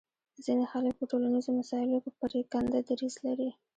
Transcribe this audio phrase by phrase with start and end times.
[0.45, 3.49] ځینې خلک په ټولنیزو مسایلو کې پرېکنده دریځ لري